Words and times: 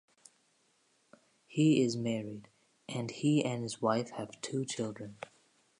He 1.45 1.83
is 1.83 1.95
married 1.95 2.47
and 2.89 3.11
he 3.11 3.45
and 3.45 3.61
his 3.61 3.83
wife 3.83 4.09
have 4.17 4.41
two 4.41 4.65
children. 4.65 5.17